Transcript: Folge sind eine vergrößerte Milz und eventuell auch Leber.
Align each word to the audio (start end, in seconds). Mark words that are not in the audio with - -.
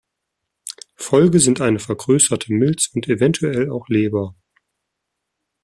Folge 0.95 1.39
sind 1.39 1.61
eine 1.61 1.77
vergrößerte 1.77 2.51
Milz 2.53 2.87
und 2.95 3.07
eventuell 3.07 3.69
auch 3.69 3.87
Leber. 3.87 4.33